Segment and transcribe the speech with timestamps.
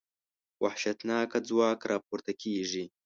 [0.63, 2.85] وحشتناکه ځواک راپورته کېږي.